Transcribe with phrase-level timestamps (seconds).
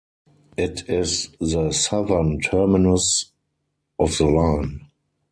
[0.57, 3.31] It is the southern terminus
[3.99, 4.87] of the line.